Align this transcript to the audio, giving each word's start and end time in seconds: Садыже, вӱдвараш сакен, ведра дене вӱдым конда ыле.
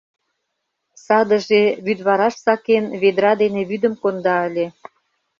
Садыже, 1.05 1.63
вӱдвараш 1.85 2.35
сакен, 2.45 2.85
ведра 3.01 3.33
дене 3.41 3.61
вӱдым 3.69 3.93
конда 4.01 4.35
ыле. 4.47 4.65